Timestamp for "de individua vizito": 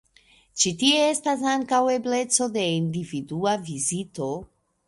2.57-4.33